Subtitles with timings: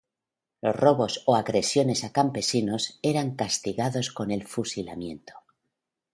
[0.63, 5.33] Los robos o agresiones a campesinos eran castigados con el fusilamiento.